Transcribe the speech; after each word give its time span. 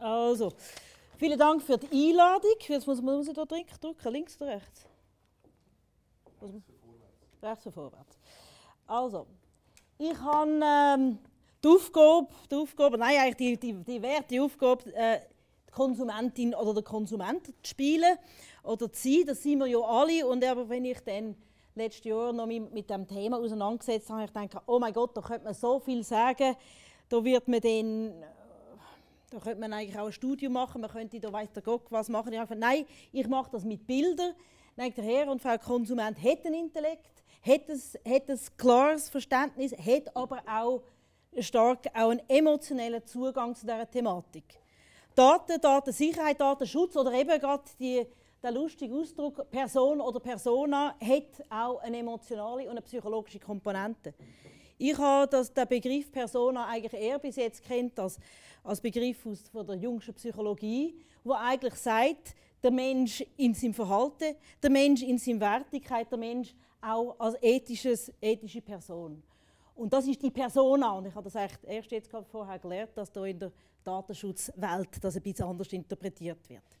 Also, 0.00 0.54
vielen 1.18 1.38
Dank 1.38 1.62
für 1.62 1.76
die 1.76 2.10
Einladung. 2.10 2.54
Jetzt 2.66 2.86
muss 2.86 3.02
man 3.02 3.22
hier 3.22 3.34
drücken, 3.34 4.12
links 4.12 4.40
oder 4.40 4.52
rechts? 4.52 4.86
Rechts 7.42 7.66
oder 7.66 7.72
vorwärts. 7.74 8.18
Also, 8.86 9.26
ich 9.98 10.18
habe 10.18 10.60
ähm, 10.64 11.18
die 11.62 11.68
Aufgabe, 11.68 12.28
die 12.50 12.54
Aufgabe, 12.54 12.96
nein, 12.96 13.16
eigentlich 13.18 13.58
die, 13.58 13.74
die, 13.74 13.84
die 13.84 14.00
werte 14.00 14.42
Aufgabe, 14.42 14.90
äh, 14.94 15.20
die 15.68 15.72
Konsumentin 15.72 16.54
oder 16.54 16.72
der 16.72 16.82
Konsument 16.82 17.46
zu 17.46 17.52
spielen 17.62 18.16
oder 18.62 18.90
zu 18.90 19.02
sein. 19.02 19.24
Das 19.26 19.42
sind 19.42 19.58
wir 19.58 19.66
ja 19.66 19.80
alle. 19.80 20.26
Und 20.26 20.42
aber 20.42 20.66
wenn 20.66 20.86
ich 20.86 21.00
dann 21.00 21.36
letztes 21.74 22.04
Jahr 22.04 22.32
noch 22.32 22.46
mit, 22.46 22.72
mit 22.72 22.88
dem 22.88 23.06
Thema 23.06 23.38
auseinandergesetzt 23.38 24.08
habe, 24.08 24.24
ich 24.24 24.30
denke, 24.30 24.62
oh 24.66 24.78
mein 24.78 24.94
Gott, 24.94 25.14
da 25.14 25.20
könnte 25.20 25.44
man 25.44 25.52
so 25.52 25.78
viel 25.78 26.02
sagen. 26.02 26.56
Da 27.10 27.22
wird 27.22 27.46
man 27.48 27.60
dann 27.60 28.24
da 29.30 29.38
könnte 29.38 29.60
man 29.60 29.72
eigentlich 29.72 29.98
auch 29.98 30.06
ein 30.06 30.12
Studium 30.12 30.52
machen, 30.52 30.80
man 30.80 30.90
könnte 30.90 31.20
da 31.20 31.32
weiß 31.32 31.52
der 31.52 31.62
Gott 31.62 31.86
was 31.90 32.08
machen. 32.08 32.32
Ich 32.32 32.38
habe 32.38 32.48
gesagt, 32.48 32.60
nein, 32.60 32.84
ich 33.12 33.28
mache 33.28 33.50
das 33.52 33.64
mit 33.64 33.86
Bildern. 33.86 34.34
Dann 34.76 34.92
der 34.92 35.04
Herr 35.04 35.28
und 35.28 35.40
Frau 35.40 35.56
Konsument 35.58 36.20
hat 36.22 36.44
einen 36.44 36.54
Intellekt, 36.54 37.22
hat 37.42 37.68
ein, 37.68 37.80
ein 38.04 38.40
klares 38.56 39.08
Verständnis, 39.08 39.72
hat 39.72 40.16
aber 40.16 40.42
auch 40.48 40.82
stark 41.38 41.86
auch 41.94 42.10
einen 42.10 42.22
emotionellen 42.28 43.06
Zugang 43.06 43.54
zu 43.54 43.66
dieser 43.66 43.88
Thematik. 43.88 44.44
Daten, 45.14 45.60
Datensicherheit, 45.60 46.40
Datenschutz 46.40 46.96
oder 46.96 47.12
eben 47.12 47.38
gerade 47.38 47.64
die, 47.78 48.06
der 48.42 48.52
lustige 48.52 48.94
Ausdruck 48.94 49.48
Person 49.50 50.00
oder 50.00 50.18
Persona 50.18 50.94
hat 51.00 51.44
auch 51.50 51.80
eine 51.82 51.98
emotionale 51.98 52.64
und 52.64 52.70
eine 52.70 52.82
psychologische 52.82 53.38
Komponente. 53.38 54.14
Ich 54.82 54.96
habe 54.96 55.28
das, 55.28 55.52
den 55.52 55.68
Begriff 55.68 56.10
Persona 56.10 56.66
eigentlich 56.66 56.98
eher 56.98 57.18
bis 57.18 57.36
jetzt 57.36 57.62
kennt 57.62 57.98
als, 58.00 58.18
als 58.64 58.80
Begriff 58.80 59.26
aus 59.26 59.46
von 59.52 59.66
der 59.66 59.76
jüngsten 59.76 60.14
Psychologie, 60.14 60.98
wo 61.22 61.34
eigentlich 61.34 61.74
sagt, 61.74 62.34
der 62.62 62.70
Mensch 62.70 63.22
in 63.36 63.52
seinem 63.52 63.74
Verhalten, 63.74 64.36
der 64.62 64.70
Mensch 64.70 65.02
in 65.02 65.18
seiner 65.18 65.40
Wertigkeit, 65.40 66.10
der 66.10 66.16
Mensch 66.16 66.54
auch 66.80 67.14
als 67.18 67.36
ethisches, 67.42 68.10
ethische 68.22 68.62
Person. 68.62 69.22
Und 69.74 69.92
das 69.92 70.06
ist 70.06 70.22
die 70.22 70.30
Persona. 70.30 70.92
Und 70.92 71.08
ich 71.08 71.14
habe 71.14 71.28
das 71.30 71.34
erst 71.62 71.92
jetzt 71.92 72.10
vorher 72.32 72.58
gelernt, 72.58 72.92
dass 72.94 73.12
da 73.12 73.26
in 73.26 73.38
der 73.38 73.52
Datenschutzwelt 73.84 75.04
das 75.04 75.14
ein 75.14 75.22
bisschen 75.22 75.44
anders 75.44 75.70
interpretiert 75.74 76.48
wird. 76.48 76.79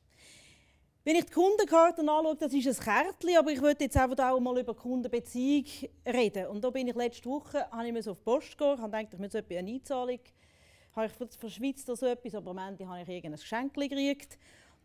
Wenn 1.02 1.16
ich 1.16 1.24
die 1.24 1.32
Kundenkarten 1.32 2.06
anschaue, 2.10 2.36
das 2.36 2.52
ist 2.52 2.66
ein 2.66 2.84
Kärtchen, 2.84 3.38
aber 3.38 3.50
ich 3.50 3.62
würde 3.62 3.84
jetzt 3.84 3.96
einfach 3.96 4.32
auch 4.32 4.38
mal 4.38 4.58
über 4.58 4.74
Kundenbeziehung 4.74 5.64
reden. 6.06 6.48
Und 6.48 6.62
da 6.62 6.68
bin 6.68 6.88
ich 6.88 6.94
letzte 6.94 7.24
Woche, 7.30 7.70
habe 7.70 7.88
ich 7.88 8.06
auf 8.06 8.18
die 8.18 8.24
Post 8.24 8.52
ich 8.52 8.60
habe 8.60 8.82
gedacht, 8.82 9.14
ich 9.14 9.18
muss 9.18 9.34
eine 9.34 9.58
Einzahlung, 9.58 10.18
habe 10.94 11.06
ich 11.06 11.12
von 11.12 11.28
der 11.42 11.48
Schweiz 11.48 11.86
so 11.86 12.06
etwas, 12.06 12.34
aber 12.34 12.50
am 12.50 12.58
Ende 12.58 12.86
habe 12.86 13.00
ich 13.00 13.08
irgendein 13.08 13.40
Geschenk 13.40 13.72
gekriegt. 13.72 14.36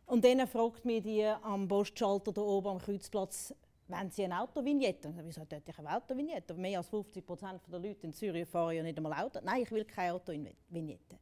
Und 0.05 0.23
dann 0.23 0.47
fragt 0.47 0.85
mich 0.85 1.03
die 1.03 1.25
am 1.25 1.67
Postschalter 1.67 2.31
da 2.31 2.41
oben 2.41 2.69
am 2.69 2.79
Kreuzplatz, 2.79 3.53
wenn 3.89 4.09
sie 4.09 4.23
eine 4.23 4.39
Autovignette? 4.39 5.09
Und 5.09 5.19
wieso 5.21 5.41
sollte 5.41 5.61
ich 5.67 5.79
eine 5.79 5.97
Autovignette? 5.97 6.53
Mehr 6.53 6.77
als 6.77 6.87
50 6.87 7.25
Prozent 7.25 7.61
der 7.69 7.79
Leute 7.79 8.07
in 8.07 8.13
Zürich 8.13 8.47
fahren 8.47 8.77
ja 8.77 8.83
nicht 8.83 8.95
einmal 8.95 9.21
Auto. 9.21 9.39
Nein, 9.43 9.63
ich 9.63 9.71
will 9.71 9.83
keine 9.83 10.13
Autovignette 10.13 11.19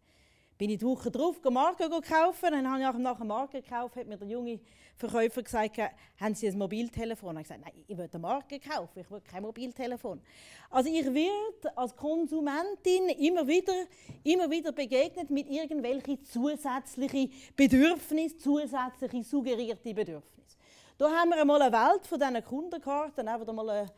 bin 0.63 0.69
ich 0.69 0.77
die 0.77 0.85
Woche 0.85 1.11
drauf 1.11 1.41
Marken 1.51 1.91
kaufen. 1.91 2.51
Dann 2.51 2.65
habe 2.65 2.79
ich 2.79 2.97
nach 2.99 3.15
einer 3.19 3.25
Marke 3.25 3.61
gekauft, 3.61 3.97
hat 3.97 4.07
mir 4.07 4.15
der 4.15 4.29
junge 4.29 4.61
Verkäufer 4.95 5.43
gesagt, 5.43 5.77
haben 6.17 6.35
Sie 6.35 6.47
ein 6.47 6.57
Mobiltelefon? 6.57 7.31
Ich 7.31 7.49
habe 7.51 7.59
gesagt, 7.59 7.61
nein, 7.65 7.83
ich 7.85 7.97
will 7.97 8.09
eine 8.09 8.21
Marke 8.21 8.61
kaufen, 8.61 9.01
ich 9.01 9.11
will 9.11 9.19
kein 9.19 9.43
Mobiltelefon. 9.43 10.21
Also 10.69 10.89
ich 10.89 11.03
werde 11.03 11.77
als 11.77 11.93
Konsumentin 11.97 13.09
immer 13.19 13.45
wieder, 13.45 13.73
immer 14.23 14.49
wieder 14.49 14.71
begegnet 14.71 15.29
mit 15.29 15.49
irgendwelchen 15.49 16.23
zusätzlichen 16.23 17.33
Bedürfnissen, 17.57 18.39
zusätzliche 18.39 19.21
suggerierte 19.21 19.93
Bedürfnisse. 19.93 20.55
Da 20.97 21.11
haben 21.11 21.31
wir 21.31 21.41
einmal 21.41 21.61
eine 21.61 21.73
Welt 21.73 22.07
von 22.07 22.17
diesen 22.17 22.41
Kundenkarten, 22.41 23.27
einfach 23.27 23.51
mal 23.51 23.69
eine 23.69 23.91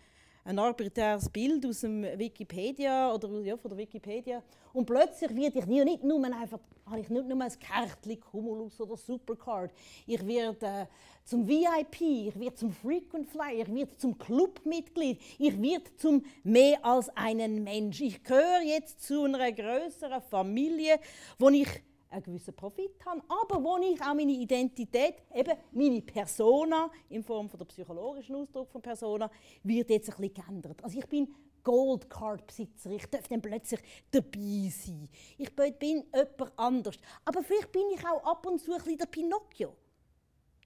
ein 0.45 0.59
arbiträres 0.59 1.27
Bild 1.29 1.65
aus 1.65 1.81
dem 1.81 2.03
Wikipedia 2.03 3.11
oder 3.11 3.27
ja, 3.41 3.57
von 3.57 3.69
der 3.69 3.79
Wikipedia. 3.79 4.43
Und 4.73 4.85
plötzlich 4.85 5.35
werde 5.35 5.59
ich 5.59 5.65
nicht 5.65 6.03
nur 6.03 6.23
einfach, 6.23 6.59
habe 6.85 6.99
ich 6.99 7.09
nicht 7.09 7.27
nur 7.27 7.41
ein 7.41 7.51
Kärtchen, 7.59 8.21
Cumulus 8.21 8.79
oder 8.79 8.95
Supercard. 8.95 9.71
Ich 10.05 10.25
werde 10.25 10.65
äh, 10.65 10.85
zum 11.23 11.47
VIP, 11.47 12.01
ich 12.01 12.39
werde 12.39 12.55
zum 12.55 12.71
Frequent 12.71 13.27
Flyer, 13.27 13.65
ich 13.67 13.73
werde 13.73 13.97
zum 13.97 14.17
Clubmitglied, 14.17 15.19
ich 15.39 15.59
werde 15.59 15.95
zum 15.97 16.23
mehr 16.43 16.85
als 16.85 17.09
einen 17.17 17.63
Mensch. 17.63 18.01
Ich 18.01 18.23
gehöre 18.23 18.61
jetzt 18.63 19.01
zu 19.01 19.23
einer 19.23 19.51
größeren 19.51 20.21
Familie, 20.21 20.99
wo 21.39 21.49
ich 21.49 21.81
einen 22.15 22.23
gewissen 22.23 22.53
Profit 22.55 23.05
habe, 23.05 23.21
aber 23.27 23.63
wo 23.63 23.77
ich 23.77 24.01
auch 24.01 24.13
meine 24.13 24.31
Identität, 24.31 25.15
eben 25.33 25.53
meine 25.71 26.01
Persona, 26.01 26.89
in 27.09 27.23
Form 27.23 27.49
von 27.49 27.59
der 27.59 27.65
psychologischen 27.65 28.35
Ausdruck 28.35 28.71
von 28.71 28.81
Persona, 28.81 29.29
wird 29.63 29.89
jetzt 29.89 30.09
ein 30.09 30.17
bisschen 30.17 30.33
geändert. 30.33 30.83
Also 30.83 30.97
ich 30.97 31.07
bin 31.07 31.33
Goldcard-Besitzer, 31.63 32.91
ich 32.91 33.05
darf 33.07 33.27
dann 33.27 33.41
plötzlich 33.41 33.81
dabei 34.11 34.69
sein. 34.69 35.09
Ich 35.37 35.53
bin 35.55 35.75
jemand 35.81 36.53
anders. 36.57 36.95
Aber 37.25 37.43
vielleicht 37.43 37.71
bin 37.71 37.89
ich 37.93 38.05
auch 38.05 38.23
ab 38.23 38.45
und 38.45 38.59
zu 38.59 38.71
ein 38.71 38.77
bisschen 38.77 38.97
der 38.97 39.07
Pinocchio. 39.07 39.75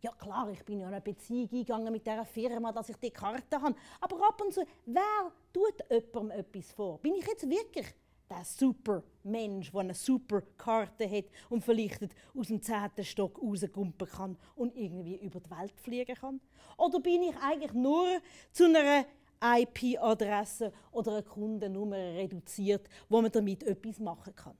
Ja 0.01 0.11
klar, 0.11 0.49
ich 0.49 0.63
bin 0.63 0.79
ja 0.79 0.87
eine 0.87 1.01
Beziehung 1.01 1.49
eingegangen 1.51 1.91
mit 1.91 2.05
dieser 2.05 2.25
Firma, 2.25 2.71
dass 2.71 2.89
ich 2.89 2.95
die 2.97 3.11
Karte 3.11 3.61
habe. 3.61 3.75
Aber 3.99 4.27
ab 4.27 4.41
und 4.41 4.53
zu, 4.53 4.65
wer 4.85 5.31
tut 5.51 5.73
jemandem 5.89 6.39
etwas 6.39 6.71
vor? 6.71 6.99
Bin 6.99 7.15
ich 7.15 7.27
jetzt 7.27 7.49
wirklich 7.49 7.87
der 8.29 8.45
Supermensch, 8.45 9.71
der 9.71 9.79
eine 9.79 9.93
super 9.93 10.41
Karte 10.57 11.09
hat 11.09 11.25
und 11.49 11.63
vielleicht 11.63 12.15
aus 12.37 12.47
dem 12.47 12.61
zehnten 12.61 13.03
Stock 13.03 13.41
rausgumpen 13.41 14.07
kann 14.07 14.37
und 14.55 14.75
irgendwie 14.75 15.15
über 15.17 15.39
die 15.39 15.49
Welt 15.49 15.79
fliegen 15.79 16.15
kann? 16.15 16.41
Oder 16.77 16.99
bin 16.99 17.23
ich 17.23 17.35
eigentlich 17.37 17.73
nur 17.73 18.07
zu 18.51 18.65
einer 18.65 19.05
IP-Adresse 19.41 20.71
oder 20.91 21.13
einer 21.13 21.23
Kundennummer 21.23 21.97
reduziert, 21.97 22.87
wo 23.07 23.21
man 23.21 23.31
damit 23.31 23.63
etwas 23.63 23.99
machen 23.99 24.35
kann? 24.35 24.57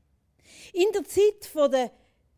In 0.73 0.91
der 0.93 1.03
Zeit 1.03 1.53
der 1.71 1.91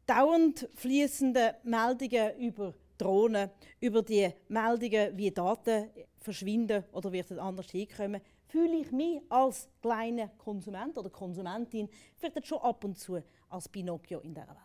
dauernd 0.06 0.68
fließenden 0.76 1.54
Meldungen 1.64 2.38
über 2.40 2.74
Drohnen, 2.98 3.50
über 3.80 4.02
die 4.04 4.30
Meldungen, 4.48 5.18
wie 5.18 5.32
Daten 5.32 5.90
verschwinden 6.18 6.84
oder 6.92 7.10
sie 7.12 7.40
anders 7.40 7.72
hinkommen, 7.72 8.22
fühle 8.52 8.78
ich 8.78 8.92
mich 8.92 9.22
als 9.30 9.70
kleiner 9.82 10.28
Konsument 10.38 10.98
oder 10.98 11.10
Konsumentin 11.10 11.90
vielleicht 12.18 12.46
schon 12.46 12.60
ab 12.60 12.84
und 12.84 13.00
zu 13.00 13.22
als 13.50 13.70
Pinocchio 13.70 14.20
in 14.20 14.34
dieser 14.34 14.48
Welt. 14.48 14.58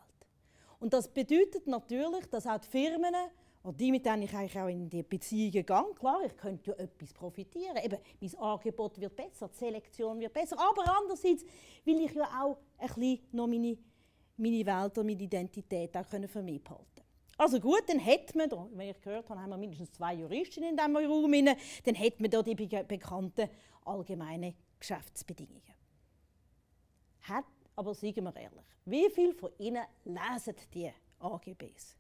Und 0.81 0.93
das 0.93 1.09
bedeutet 1.09 1.67
natürlich, 1.67 2.27
dass 2.27 2.47
auch 2.47 2.59
die 2.59 2.69
Firmen 2.69 3.15
und 3.63 3.81
die, 3.81 3.91
mit 3.91 4.05
denen 4.05 4.23
ich 4.23 4.35
eigentlich 4.35 4.59
auch 4.59 4.69
in 4.69 4.89
die 4.89 5.03
Beziehungen 5.03 5.51
gehe, 5.51 5.65
klar, 5.65 6.21
ich 6.25 6.37
könnte 6.37 6.71
ja 6.71 6.77
etwas 6.77 7.13
profitieren. 7.13 7.77
Eben, 7.83 7.99
mein 8.21 8.39
Angebot 8.39 9.01
wird 9.01 9.17
besser, 9.17 9.49
die 9.49 9.57
Selektion 9.57 10.21
wird 10.21 10.33
besser. 10.33 10.57
Aber 10.59 10.85
andererseits 10.99 11.45
will 11.85 12.01
ich 12.01 12.13
ja 12.13 12.29
auch 12.43 12.59
ein 12.79 12.89
bisschen 12.89 13.21
noch 13.33 13.47
meine, 13.47 13.79
meine 14.37 14.67
Welt 14.67 14.99
und 14.99 15.07
meine 15.07 15.23
Identität 15.23 15.97
auch 15.97 16.05
für 16.05 16.43
mich 16.43 16.63
behalten. 16.63 17.06
Also 17.39 17.61
gut, 17.61 17.83
dann 17.87 17.99
hätte 17.99 18.37
man, 18.39 18.49
da, 18.49 18.67
wenn 18.73 18.89
ich 18.89 19.01
gehört 19.01 19.29
habe, 19.29 19.41
haben 19.41 19.51
wir 19.51 19.59
mindestens 19.59 19.93
zwei 19.93 20.15
Juristen 20.15 20.63
in 20.63 20.77
diesem 20.77 20.97
Raum, 20.97 21.33
dann 21.85 21.95
hätte 21.95 22.23
man 22.23 22.31
da 22.31 22.43
die 22.43 22.55
bekannten 22.55 23.51
allgemeine 23.85 24.55
Geschäftsbedingungen. 24.81 25.63
Hat, 27.23 27.45
aber 27.75 27.95
sagen 27.95 28.25
wir 28.25 28.37
ehrlich, 28.37 28.65
wie 28.87 29.11
viele 29.11 29.35
von 29.35 29.51
Ihnen 29.59 29.85
lesen 30.05 30.55
die 30.73 30.91
AGBs? 31.19 31.97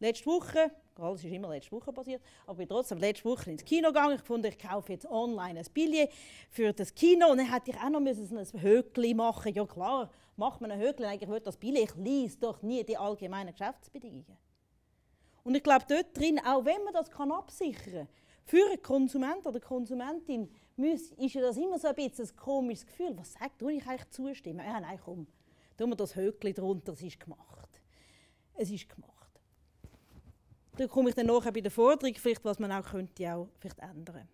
Letzte 0.00 0.26
Woche, 0.26 0.70
alles 0.96 1.22
ist 1.24 1.30
immer 1.30 1.50
letzte 1.50 1.72
Woche 1.72 1.92
passiert, 1.92 2.22
aber 2.46 2.52
ich 2.52 2.58
bin 2.66 2.68
trotzdem 2.68 2.98
letzte 2.98 3.26
Woche 3.26 3.50
ins 3.50 3.64
Kino 3.64 3.88
gegangen. 3.88 4.16
Ich 4.16 4.22
fand, 4.22 4.46
ich 4.46 4.58
kaufe 4.58 4.92
jetzt 4.92 5.06
online 5.06 5.60
ein 5.60 5.66
Billett 5.74 6.10
für 6.48 6.72
das 6.72 6.94
Kino. 6.94 7.30
Und 7.30 7.38
dann 7.38 7.52
hätte 7.52 7.70
ich 7.70 7.76
auch 7.76 7.90
noch 7.90 8.00
ein 8.00 8.62
Höckli 8.62 9.12
machen. 9.12 9.52
Ja 9.52 9.66
klar, 9.66 10.10
macht 10.36 10.62
man 10.62 10.70
ein 10.70 10.80
Höckli, 10.80 11.04
eigentlich 11.04 11.28
will 11.28 11.40
das 11.40 11.58
Billett. 11.58 11.90
Ich 11.90 11.96
lese 11.96 12.38
doch 12.38 12.62
nie 12.62 12.82
die 12.82 12.96
allgemeinen 12.96 13.52
Geschäftsbedingungen. 13.52 14.38
Und 15.44 15.54
ich 15.54 15.62
glaube, 15.62 15.84
dort 15.88 16.16
drin, 16.16 16.38
auch 16.44 16.64
wenn 16.64 16.82
man 16.84 16.94
das 16.94 17.10
kann 17.10 17.32
absichern 17.32 18.06
kann, 18.06 18.08
für 18.44 18.66
einen 18.66 18.82
Konsument 18.82 19.46
oder 19.46 19.60
Konsumentin 19.60 20.48
ist 20.76 21.34
ja 21.34 21.40
das 21.40 21.56
immer 21.56 21.78
so 21.78 21.88
ein 21.88 21.94
bisschen 21.94 22.26
ein 22.26 22.36
komisches 22.36 22.86
Gefühl. 22.86 23.16
Was 23.16 23.34
sagt, 23.34 23.60
du 23.60 23.68
ich 23.68 23.86
eigentlich 23.86 24.10
zustimmen? 24.10 24.64
Ja, 24.64 24.80
nein, 24.80 24.98
komm, 25.04 25.26
tun 25.76 25.90
wir 25.90 25.96
das 25.96 26.16
Höckli 26.16 26.52
drunter, 26.52 26.92
es 26.92 27.02
ist 27.02 27.20
gemacht. 27.20 27.80
Es 28.54 28.70
ist 28.70 28.88
gemacht. 28.88 29.40
Da 30.76 30.86
komme 30.86 31.10
ich 31.10 31.14
dann 31.14 31.26
nachher 31.26 31.52
bei 31.52 31.60
der 31.60 31.70
Forderung, 31.70 32.14
vielleicht, 32.14 32.44
was 32.44 32.58
man 32.58 32.72
auch 32.72 32.84
könnte 32.84 33.34
auch 33.34 33.48
vielleicht 33.58 33.78
ändern. 33.78 34.28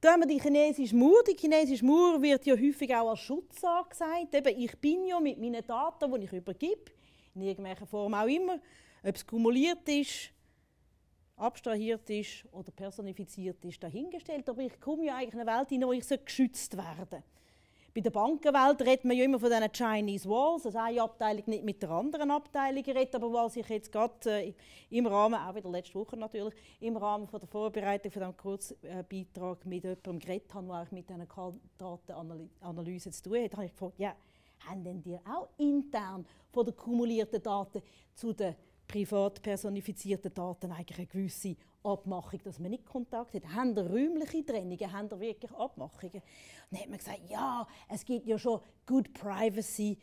Da 0.00 0.12
haben 0.12 0.22
wir 0.22 0.26
die 0.26 0.40
chinesische 0.40 0.96
Mauer. 0.96 1.22
Die 1.22 1.36
chinesische 1.36 1.84
Mauer 1.84 2.20
wird 2.20 2.44
ja 2.44 2.56
häufig 2.56 2.92
auch 2.92 3.10
als 3.10 3.20
Schutz 3.20 3.62
angesagt. 3.62 4.34
Eben, 4.34 4.58
ich 4.58 4.76
bin 4.78 5.06
ja 5.06 5.20
mit 5.20 5.38
meinen 5.38 5.64
Daten, 5.64 6.12
die 6.12 6.24
ich 6.24 6.32
übergebe, 6.32 6.90
in 7.34 7.42
irgendeiner 7.42 7.86
Form 7.86 8.12
auch 8.14 8.26
immer, 8.26 8.58
ob 9.02 9.16
es 9.16 9.26
kumuliert 9.26 9.88
ist, 9.88 10.30
abstrahiert 11.36 12.08
ist 12.10 12.44
oder 12.52 12.70
personifiziert 12.70 13.64
ist, 13.64 13.82
dahingestellt. 13.82 14.48
Aber 14.48 14.62
ich 14.62 14.80
komme 14.80 15.06
ja 15.06 15.16
eigentlich 15.16 15.34
in 15.34 15.40
eine 15.40 15.58
Welt 15.58 15.72
in 15.72 15.80
der 15.80 15.90
ich 15.90 16.24
geschützt 16.24 16.76
werden 16.76 17.22
Bei 17.94 18.00
der 18.00 18.10
Bankenwelt 18.10 18.80
redet 18.82 19.04
man 19.04 19.16
ja 19.16 19.24
immer 19.24 19.40
von 19.40 19.50
diesen 19.50 19.72
Chinese 19.72 20.28
Walls, 20.28 20.62
dass 20.62 20.76
eine 20.76 21.02
Abteilung 21.02 21.42
nicht 21.46 21.64
mit 21.64 21.82
der 21.82 21.90
anderen 21.90 22.30
Abteilung 22.30 22.84
redet, 22.84 23.14
aber 23.16 23.32
was 23.32 23.56
ich 23.56 23.68
jetzt 23.68 23.90
gerade 23.90 24.30
äh, 24.30 24.54
im 24.90 25.06
Rahmen, 25.06 25.34
auch 25.34 25.54
wieder 25.54 25.68
letzte 25.68 25.94
Woche 25.96 26.16
natürlich, 26.16 26.54
im 26.80 26.96
Rahmen 26.96 27.26
von 27.26 27.40
der 27.40 27.48
Vorbereitung 27.48 28.12
von 28.12 28.22
diesem 28.22 28.36
Kurzbeitrag 28.36 29.66
mit 29.66 29.84
jemandem 29.84 30.18
geredet 30.20 30.54
habe, 30.54 30.66
der 30.66 30.88
mit 30.92 31.08
diesen 31.08 31.28
Datenanalyse 31.76 33.10
zu 33.10 33.22
tun 33.22 33.42
hat, 33.42 33.52
habe 33.54 33.64
ich 33.64 33.72
gefragt, 33.72 33.98
ja, 33.98 34.14
haben 34.60 34.84
denn 34.84 35.02
die 35.02 35.16
auch 35.16 35.48
intern 35.58 36.24
von 36.52 36.64
den 36.64 36.76
kumulierten 36.76 37.42
Daten 37.42 37.82
zu 38.14 38.32
den 38.32 38.54
privat 38.92 39.42
personifizierten 39.42 40.34
Daten 40.34 40.70
eigentlich 40.70 40.98
eine 40.98 41.06
gewisse 41.06 41.56
Abmachung, 41.82 42.40
dass 42.44 42.58
man 42.58 42.70
nicht 42.70 42.84
Kontakt 42.84 43.34
hat. 43.34 43.46
Haben 43.46 43.74
ihr 43.76 43.86
räumliche 43.86 44.44
Trennungen? 44.44 44.92
Haben 44.92 45.08
ihr 45.10 45.20
wirklich 45.20 45.50
Abmachungen? 45.52 46.22
dann 46.70 46.80
hat 46.80 46.88
man 46.88 46.98
gesagt, 46.98 47.20
ja, 47.28 47.66
es 47.88 48.04
gibt 48.04 48.26
ja 48.26 48.38
schon 48.38 48.60
Good 48.86 49.12
Privacy 49.14 49.98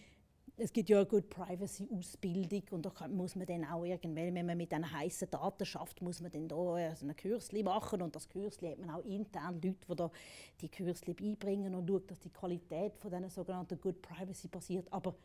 es 0.62 0.74
gibt 0.74 0.90
ja 0.90 0.98
eine 0.98 1.06
Good 1.06 1.30
Privacy 1.30 1.88
Ausbildung 1.90 2.64
und 2.72 2.86
da 2.86 2.92
muss 3.08 3.34
man 3.38 3.48
dann 3.48 3.64
auch 3.64 3.86
irgendwann, 3.86 4.36
wenn 4.36 4.46
man 4.46 4.58
mit 4.58 4.70
diesen 4.70 4.92
heißen 4.92 5.30
Daten 5.30 5.66
schafft, 5.66 6.02
muss 6.02 6.20
man 6.20 6.32
dann 6.32 6.50
da 6.50 6.96
so 6.96 7.06
ein 7.06 7.16
Kürzli 7.16 7.64
machen 7.64 8.02
und 8.02 8.14
das 8.14 8.28
Kürzli 8.28 8.72
hat 8.72 8.80
man 8.80 8.90
auch 8.90 9.06
intern 9.06 9.54
Leute, 9.54 9.78
die 9.90 9.96
da 9.96 10.12
die 10.60 10.68
Kürzli 10.68 11.14
beibringen 11.14 11.74
und 11.76 11.88
schauen, 11.88 12.08
dass 12.08 12.20
die 12.20 12.30
Qualität 12.30 12.98
von 12.98 13.30
sogenannten 13.30 13.80
Good 13.80 14.02
Privacy 14.02 14.50
passiert. 14.50 14.92
Aber 14.92 15.16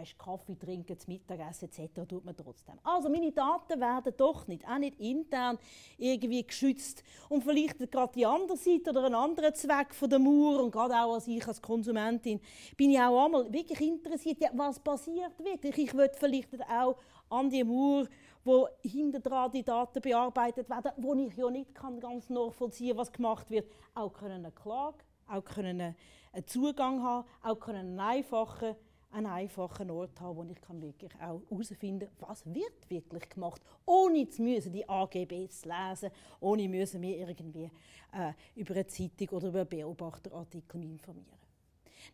weißt, 0.00 0.18
Kaffee 0.18 0.58
trinken, 0.58 0.98
zum 0.98 1.12
Mittagessen 1.12 1.68
etc. 1.68 2.08
tut 2.08 2.24
man 2.24 2.36
trotzdem. 2.36 2.74
Also 2.82 3.08
meine 3.08 3.32
Daten 3.32 3.80
werden 3.80 4.14
doch 4.16 4.46
nicht, 4.46 4.66
auch 4.66 4.78
nicht 4.78 4.98
intern 5.00 5.58
irgendwie 5.98 6.44
geschützt. 6.44 7.02
Und 7.28 7.44
vielleicht 7.44 7.78
gerade 7.90 8.12
die 8.14 8.26
andere 8.26 8.56
Seite 8.56 8.90
oder 8.90 9.04
ein 9.04 9.14
anderer 9.14 9.54
Zweck 9.54 9.94
von 9.94 10.10
der 10.10 10.18
Mauer 10.18 10.62
und 10.62 10.70
gerade 10.70 10.94
auch 10.94 11.14
als 11.14 11.28
ich 11.28 11.46
als 11.46 11.60
Konsumentin 11.60 12.40
bin 12.76 12.90
ich 12.90 13.00
auch 13.00 13.24
einmal 13.24 13.52
wirklich 13.52 13.80
interessiert, 13.80 14.40
ja, 14.40 14.50
was 14.54 14.80
passiert 14.80 15.38
wirklich. 15.38 15.76
Ich 15.78 15.94
würde 15.94 16.14
vielleicht 16.18 16.48
auch 16.70 16.96
an 17.28 17.50
die 17.50 17.64
Mauer, 17.64 18.06
wo 18.44 18.68
hinter 18.82 19.48
die 19.50 19.62
Daten 19.62 20.00
bearbeitet 20.00 20.68
werden, 20.68 20.92
wo 20.96 21.14
ich 21.14 21.36
ja 21.36 21.50
nicht 21.50 21.74
kann 21.74 22.00
ganz 22.00 22.30
nachvollziehen, 22.30 22.96
was 22.96 23.12
gemacht 23.12 23.50
wird, 23.50 23.70
auch 23.94 24.12
können 24.12 24.44
eine 24.44 24.52
Klage, 24.52 24.98
auch 25.28 25.44
können 25.44 25.94
einen 26.32 26.46
Zugang 26.46 27.02
haben, 27.02 27.28
auch 27.42 27.60
können 27.60 27.78
einen 27.78 28.00
einfachen 28.00 28.74
einen 29.12 29.26
einfachen 29.26 29.90
Ort 29.90 30.20
haben, 30.20 30.36
wo 30.36 30.44
ich 30.44 30.60
kann 30.60 30.80
wirklich 30.80 31.12
auch 31.16 31.40
herausfinden 31.50 32.08
kann, 32.18 32.28
was 32.28 32.46
wird 32.46 32.88
wirklich 32.88 33.28
gemacht, 33.28 33.62
ohne 33.86 34.28
zu 34.28 34.42
müssen 34.42 34.72
die 34.72 34.88
AGBs 34.88 35.64
lesen, 35.64 36.10
ohne 36.40 36.68
müssen 36.68 37.00
mir 37.00 37.18
irgendwie 37.18 37.70
äh, 38.12 38.32
über 38.54 38.74
eine 38.74 38.86
Zeitung 38.86 39.28
oder 39.30 39.48
über 39.48 39.60
einen 39.60 39.68
Beobachterartikel 39.68 40.82
informieren. 40.82 41.40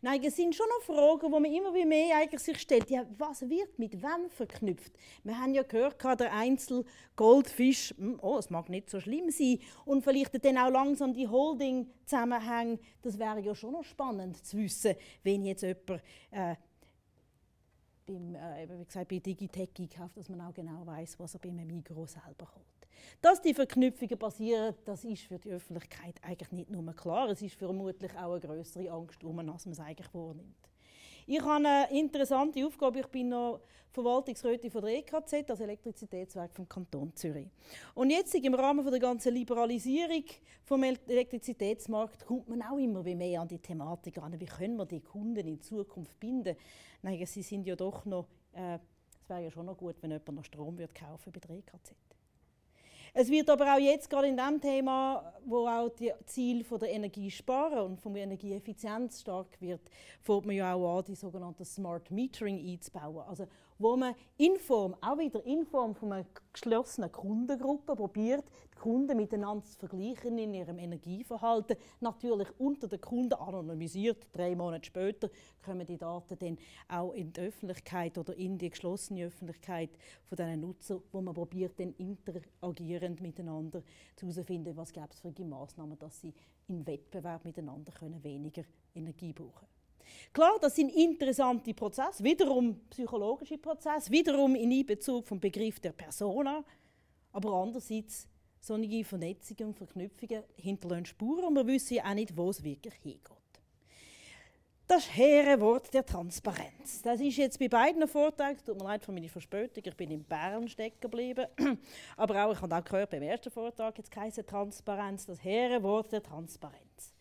Nein, 0.01 0.23
es 0.23 0.35
sind 0.35 0.53
schon 0.53 0.67
noch 0.67 0.81
Fragen, 0.81 1.25
die 1.25 1.39
man 1.39 1.45
immer 1.45 1.73
wie 1.73 1.85
mehr 1.85 2.17
eigentlich 2.17 2.41
sich 2.41 2.59
stellt. 2.59 2.89
Ja, 2.89 3.05
was 3.17 3.49
wird 3.49 3.79
mit 3.79 4.01
wem 4.01 4.29
verknüpft? 4.29 4.93
Wir 5.23 5.39
haben 5.39 5.53
ja 5.53 5.63
gehört, 5.63 6.03
der 6.19 6.33
Einzel 6.33 6.85
Goldfisch, 7.15 7.93
hm, 7.97 8.19
oh, 8.21 8.37
es 8.37 8.49
mag 8.49 8.69
nicht 8.69 8.89
so 8.89 8.99
schlimm 8.99 9.29
sein. 9.31 9.59
Und 9.85 10.03
vielleicht 10.03 10.43
dann 10.43 10.57
auch 10.57 10.69
langsam 10.69 11.13
die 11.13 11.27
Holding-Zusammenhänge. 11.27 12.79
Das 13.01 13.17
wäre 13.17 13.39
ja 13.39 13.55
schon 13.55 13.73
noch 13.73 13.83
spannend 13.83 14.45
zu 14.45 14.57
wissen, 14.57 14.95
wenn 15.23 15.45
jetzt 15.45 15.63
jemand 15.63 16.03
äh, 16.31 16.55
beim, 18.07 18.35
äh, 18.35 18.67
wie 18.69 18.85
gesagt, 18.85 19.09
bei 19.09 19.19
Digitech 19.19 19.69
einkauft, 19.77 20.17
dass 20.17 20.29
man 20.29 20.41
auch 20.41 20.53
genau 20.53 20.85
weiß, 20.85 21.19
was 21.19 21.35
er 21.35 21.39
beim 21.39 21.55
Migros 21.55 22.13
selber 22.13 22.47
holt. 22.55 22.87
Dass 23.21 23.41
die 23.41 23.53
Verknüpfungen 23.53 24.17
passieren, 24.17 24.75
das 24.85 25.03
ist 25.03 25.23
für 25.23 25.37
die 25.37 25.51
Öffentlichkeit 25.51 26.15
eigentlich 26.23 26.51
nicht 26.51 26.69
nur 26.69 26.93
klar, 26.93 27.29
es 27.29 27.41
ist 27.41 27.55
vermutlich 27.55 28.11
auch 28.17 28.31
eine 28.31 28.39
größere 28.39 28.89
Angst, 28.91 29.23
als 29.23 29.33
man 29.65 29.71
es 29.71 29.79
eigentlich 29.79 30.07
vornimmt. 30.07 30.55
Ich 31.29 31.41
habe 31.41 31.55
eine 31.55 31.91
interessante 31.91 32.65
Aufgabe. 32.65 33.01
Ich 33.01 33.07
bin 33.07 33.27
noch 33.27 33.59
Verwaltungsrätin 33.91 34.71
von 34.71 34.81
der 34.81 34.99
EKZ, 34.99 35.43
das 35.45 35.59
Elektrizitätswerk 35.59 36.55
vom 36.55 36.69
Kanton 36.69 37.13
Zürich. 37.15 37.49
Und 37.95 38.11
jetzt 38.11 38.33
im 38.33 38.53
Rahmen 38.53 38.89
der 38.89 38.97
ganzen 38.97 39.33
Liberalisierung 39.33 40.23
vom 40.63 40.83
Elektrizitätsmarkt 40.83 42.25
kommt 42.25 42.47
man 42.47 42.61
auch 42.61 42.77
immer 42.77 43.03
mehr 43.03 43.41
an 43.41 43.47
die 43.49 43.59
Thematik 43.59 44.19
an. 44.19 44.39
Wie 44.39 44.45
können 44.45 44.77
wir 44.77 44.85
die 44.85 45.01
Kunden 45.01 45.45
in 45.45 45.59
Zukunft 45.59 46.17
binden? 46.17 46.55
Nein, 47.01 47.25
sie 47.25 47.41
sind 47.41 47.67
ja 47.67 47.75
doch 47.75 48.05
noch. 48.05 48.25
Äh, 48.53 48.79
es 49.19 49.27
wäre 49.27 49.43
ja 49.43 49.51
schon 49.51 49.65
noch 49.65 49.75
gut, 49.75 49.97
wenn 49.99 50.11
jemand 50.11 50.31
noch 50.31 50.45
Strom 50.45 50.77
würde 50.77 50.93
kaufen 50.93 51.33
bei 51.33 51.41
der 51.41 51.57
EKZ. 51.57 51.93
Es 53.19 53.31
wird 53.31 53.49
aber 53.49 53.73
auch 53.73 53.79
jetzt 53.79 54.11
gerade 54.11 54.27
in 54.27 54.37
dem 54.37 54.61
Thema, 54.61 55.33
wo 55.43 55.67
auch 55.67 55.89
die 55.89 56.13
Ziel 56.27 56.63
von 56.63 56.77
der 56.77 56.91
Energiesparen 56.91 57.79
und 57.79 57.99
von 57.99 58.13
der 58.13 58.21
Energieeffizienz 58.21 59.21
stark 59.21 59.59
wird, 59.59 59.81
fängt 60.21 60.45
man 60.45 60.55
ja 60.55 60.75
auch 60.75 60.99
an, 60.99 61.05
die 61.05 61.15
sogenannte 61.15 61.65
Smart 61.65 62.11
Metering 62.11 62.59
einzubauen. 62.59 63.25
Also 63.27 63.47
wo 63.79 63.95
man 63.95 64.15
in 64.37 64.57
Form, 64.57 64.95
auch 65.01 65.17
wieder 65.17 65.45
in 65.45 65.65
Form 65.65 65.95
von 65.95 66.13
einer 66.13 66.25
geschlossenen 66.53 67.11
Kundengruppe 67.11 67.95
probiert, 67.95 68.45
die 68.73 68.79
Kunden 68.79 69.17
miteinander 69.17 69.65
zu 69.65 69.77
vergleichen 69.77 70.37
in 70.37 70.53
ihrem 70.53 70.79
Energieverhalten. 70.79 71.77
Natürlich 71.99 72.47
unter 72.59 72.87
den 72.87 73.01
Kunden 73.01 73.33
anonymisiert. 73.33 74.27
Drei 74.33 74.55
Monate 74.55 74.85
später 74.85 75.29
kommen 75.63 75.85
die 75.85 75.97
Daten 75.97 76.37
dann 76.39 76.57
auch 76.87 77.13
in 77.13 77.33
die 77.33 77.41
Öffentlichkeit 77.41 78.17
oder 78.17 78.35
in 78.35 78.57
die 78.57 78.69
geschlossene 78.69 79.25
Öffentlichkeit 79.25 79.91
von 80.25 80.35
diesen 80.35 80.61
Nutzern, 80.61 81.01
wo 81.11 81.21
man 81.21 81.33
probiert, 81.33 81.79
dann 81.79 81.93
interagierend 81.93 83.21
miteinander 83.21 83.83
herauszufinden, 84.19 84.75
was 84.75 84.93
gäbe 84.93 85.09
es 85.11 85.19
für 85.19 85.45
Maßnahmen, 85.45 85.97
dass 85.97 86.21
sie 86.21 86.33
im 86.67 86.85
Wettbewerb 86.85 87.45
miteinander 87.45 87.91
können 87.91 88.23
weniger 88.23 88.63
Energie 88.93 89.33
brauchen. 89.33 89.76
Klar, 90.33 90.57
das 90.61 90.75
sind 90.75 90.89
interessante 90.89 91.73
Prozesse, 91.73 92.23
wiederum 92.23 92.79
psychologische 92.89 93.57
Prozesse, 93.57 94.11
wiederum 94.11 94.55
in 94.55 94.71
Einbezug 94.71 95.27
vom 95.27 95.39
Begriff 95.39 95.79
der 95.79 95.91
Persona, 95.91 96.63
aber 97.31 97.53
andererseits 97.53 98.27
solche 98.59 99.03
Vernetzungen 99.03 99.69
und 99.69 99.77
Verknüpfungen 99.77 100.43
hinterlassen 100.55 101.05
Spuren 101.05 101.45
und 101.45 101.55
wir 101.55 101.67
wissen 101.67 101.99
auch 101.99 102.13
nicht, 102.13 102.35
wo 102.35 102.49
es 102.49 102.63
wirklich 102.63 102.95
hingeht. 102.95 103.31
Das 104.87 105.17
hehre 105.17 105.59
Wort 105.59 105.93
der 105.93 106.05
Transparenz. 106.05 107.01
Das 107.01 107.19
ist 107.19 107.35
jetzt 107.35 107.59
bei 107.59 107.67
beiden 107.67 108.07
Vorträgen, 108.07 108.57
tut 108.65 108.77
mir 108.77 108.85
leid 108.85 109.03
für 109.03 109.11
meine 109.11 109.27
Verspätung, 109.27 109.83
ich 109.85 109.95
bin 109.97 110.11
in 110.11 110.23
Bern 110.23 110.69
stecken 110.69 111.01
geblieben, 111.01 111.45
aber 112.17 112.45
auch, 112.45 112.53
ich 112.53 112.61
habe 112.61 112.73
auch 112.73 112.83
gehört, 112.83 113.09
beim 113.09 113.21
ersten 113.21 113.51
Vortrag 113.51 113.97
jetzt 113.97 114.15
heisst 114.15 114.47
Transparenz, 114.47 115.25
das 115.25 115.43
hehre 115.43 115.83
Wort 115.83 116.13
der 116.13 116.23
Transparenz. 116.23 117.16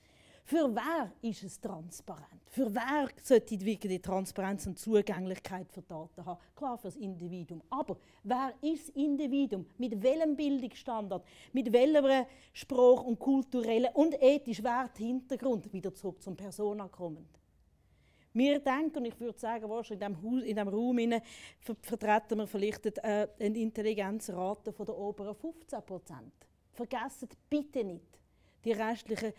Für 0.47 0.73
wer 0.73 1.11
ist 1.23 1.43
es 1.43 1.61
transparent? 1.61 2.41
Für 2.47 2.73
wer 2.73 3.09
sollte 3.21 3.61
wirklich 3.61 3.95
die 3.95 3.99
Transparenz 4.01 4.65
und 4.69 4.79
Zugänglichkeit 4.79 5.73
für 5.73 5.83
Daten 5.83 6.25
haben? 6.25 6.41
Klar, 6.55 6.79
für 6.79 6.87
das 6.87 6.95
Individuum. 6.95 7.61
Aber 7.69 7.97
wer 8.23 8.55
ist 8.61 8.87
das 8.87 8.95
Individuum? 8.95 9.67
Mit 9.76 10.00
welchem 10.00 10.37
Bildungsstandard? 10.37 11.26
Mit 11.53 11.73
welchem 11.73 12.26
Spruch 12.53 13.03
und 13.03 13.19
kulturellen 13.19 13.88
und 13.95 14.15
ethisch 14.23 14.62
Werthintergrund? 14.62 15.73
Wieder 15.73 15.93
zurück 15.93 16.23
zum 16.23 16.37
Persona 16.37 16.87
kommend. 16.87 17.41
Wir 18.33 18.61
denken, 18.61 18.99
und 18.99 19.07
ich 19.07 19.19
würde 19.19 19.41
sagen, 19.41 19.69
in 19.69 19.99
diesem, 20.55 20.69
Raum 20.69 21.00
vertreten 21.81 22.38
wir 22.38 22.47
vielleicht 22.47 22.87
äh, 22.99 23.26
eine 23.41 23.59
Intelligenzrate 23.59 24.73
von 24.73 24.87
der 24.87 24.97
oberen 24.97 25.35
15% 25.35 25.83
Vergessen 26.71 27.31
bitte 27.50 27.83
nicht 27.83 28.21
die 28.67 28.73
restlichen 28.73 29.33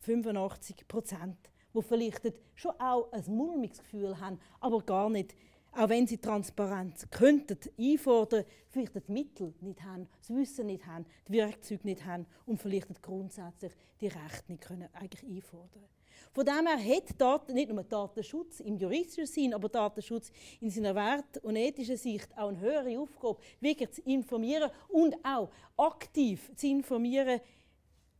85 0.00 0.88
Prozent, 0.88 1.36
die 1.74 1.82
vielleicht 1.82 2.32
schon 2.54 2.72
auch 2.80 3.12
ein 3.12 3.24
mulmiges 3.28 3.82
haben, 4.20 4.40
aber 4.60 4.82
gar 4.82 5.10
nicht, 5.10 5.34
auch 5.72 5.88
wenn 5.88 6.06
sie 6.06 6.18
Transparenz 6.18 7.06
könnten 7.10 7.58
einfordern, 7.78 8.44
vielleicht 8.70 8.94
die 9.06 9.12
Mittel 9.12 9.54
nicht 9.60 9.82
haben, 9.84 10.08
das 10.18 10.30
Wissen 10.30 10.66
nicht 10.66 10.86
haben, 10.86 11.06
die 11.28 11.34
Werkzeuge 11.34 11.86
nicht 11.86 12.04
haben 12.04 12.26
und 12.46 12.60
vielleicht 12.60 13.02
grundsätzlich 13.02 13.72
die 14.00 14.08
Rechte 14.08 14.52
nicht 14.52 14.62
können 14.62 14.88
eigentlich 14.94 15.22
einfordern. 15.24 15.84
Von 16.32 16.44
dem 16.44 16.66
her 16.66 16.96
hat 16.96 17.20
Daten, 17.20 17.54
nicht 17.54 17.70
nur 17.70 17.82
Datenschutz 17.82 18.60
im 18.60 18.76
juristischen 18.76 19.26
Sinn, 19.26 19.54
aber 19.54 19.68
Datenschutz 19.68 20.30
in 20.60 20.70
seiner 20.70 20.94
Wert- 20.94 21.38
und 21.42 21.56
ethischen 21.56 21.96
Sicht 21.96 22.36
auch 22.36 22.48
eine 22.48 22.60
höhere 22.60 22.98
Aufgabe, 23.00 23.40
wirklich 23.60 23.90
zu 23.90 24.02
informieren 24.02 24.70
und 24.88 25.16
auch 25.24 25.50
aktiv 25.76 26.50
zu 26.54 26.68
informieren 26.68 27.40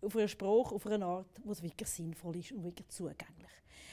auf 0.02 0.16
einen 0.16 0.28
Spruch, 0.28 0.72
auf 0.72 0.86
eine 0.86 1.04
Art, 1.04 1.26
die 1.38 1.62
wirklich 1.62 1.88
sinnvoll 1.88 2.36
ist 2.36 2.52
und 2.52 2.64
wirklich 2.64 2.88
zugänglich. 2.88 3.50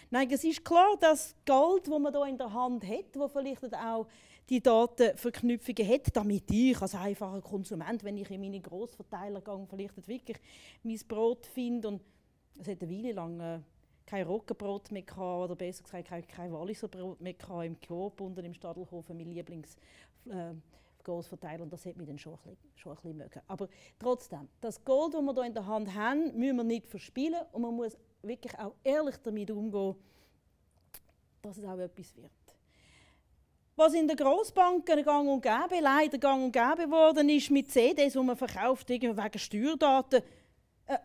Nein, 0.09 0.29
es 0.31 0.43
ist 0.43 0.63
klar, 0.63 0.95
dass 0.99 1.35
Geld, 1.43 1.87
das 1.87 1.99
man 1.99 2.13
hier 2.13 2.25
in 2.25 2.37
der 2.37 2.53
Hand 2.53 2.87
hat, 2.87 3.15
wo 3.15 3.27
vielleicht 3.27 3.75
auch 3.75 4.07
die 4.49 4.61
Datenverknüpfungen 4.61 5.87
hat, 5.87 6.15
damit 6.15 6.49
ich 6.49 6.81
als 6.81 6.95
einfacher 6.95 7.41
Konsument, 7.41 8.03
wenn 8.03 8.17
ich 8.17 8.31
in 8.31 8.39
meine 8.39 8.61
Grossverteiler 8.61 9.41
gehe, 9.41 9.67
vielleicht 9.69 10.07
wirklich 10.07 10.37
mein 10.83 10.99
Brot 11.07 11.45
finde 11.47 11.89
und 11.89 12.01
es 12.57 12.67
hat 12.67 12.81
eine 12.81 12.89
Weile 12.89 13.11
lang 13.11 13.39
äh, 13.39 13.59
kein 14.05 14.25
Roggenbrot 14.25 14.91
mehr 14.91 15.01
gehabt, 15.01 15.43
oder 15.43 15.55
besser 15.55 15.83
gesagt 15.83 16.07
kein, 16.07 16.25
kein 16.25 16.53
Walliser 16.53 16.89
mehr 17.19 17.35
im 17.63 17.77
Coop 17.85 18.21
und 18.21 18.39
im 18.39 18.53
Stadelhofen, 18.53 19.17
mein 19.17 19.31
Lieblings 19.31 19.75
äh, 20.29 20.53
Großverteiler 21.07 21.63
und 21.63 21.71
das 21.71 21.85
hat 21.85 21.95
mich 21.95 22.07
dann 22.07 22.19
schon 22.19 22.33
ein 22.33 22.39
bisschen, 22.39 22.71
schon 22.75 22.91
ein 22.91 22.95
bisschen 22.95 23.17
mögen. 23.17 23.41
Aber 23.47 23.67
trotzdem, 23.97 24.49
das 24.61 24.83
Gold, 24.83 25.13
das 25.13 25.21
wir 25.21 25.33
hier 25.33 25.43
in 25.45 25.53
der 25.53 25.65
Hand 25.65 25.93
haben, 25.93 26.37
müssen 26.37 26.57
wir 26.57 26.63
nicht 26.63 26.87
verspielen 26.87 27.41
und 27.53 27.61
man 27.61 27.73
muss 27.73 27.97
wirklich 28.21 28.57
auch 28.59 28.73
ehrlich 28.83 29.15
damit 29.23 29.49
umgehen, 29.49 29.95
dass 31.41 31.57
es 31.57 31.65
auch 31.65 31.79
etwas 31.79 32.15
wird. 32.15 32.31
Was 33.75 33.93
in 33.93 34.07
den 34.07 34.17
Grossbanken 34.17 35.03
gang 35.03 35.29
und 35.29 35.41
gäbe, 35.41 35.81
leider 35.81 36.17
gang 36.17 36.45
und 36.45 36.51
gäbe 36.51 36.85
geworden 36.85 37.29
ist 37.29 37.51
mit 37.51 37.71
CDs, 37.71 38.13
die 38.13 38.19
man 38.19 38.35
verkauft 38.35 38.89
wegen 38.89 39.15
Steuerdaten, 39.37 40.23
äh, 40.87 40.97